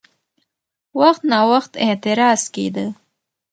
[0.99, 2.85] وخت ناوخت اعتراض کېده؛